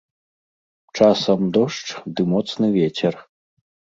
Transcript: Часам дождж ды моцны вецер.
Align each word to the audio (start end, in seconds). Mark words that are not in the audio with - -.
Часам 0.99 1.39
дождж 1.57 1.87
ды 2.19 2.27
моцны 2.31 2.67
вецер. 2.79 3.13